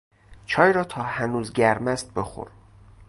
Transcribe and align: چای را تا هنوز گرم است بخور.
چای 0.45 0.73
را 0.73 0.83
تا 0.83 1.03
هنوز 1.03 1.53
گرم 1.53 1.87
است 1.87 2.13
بخور. 2.13 2.51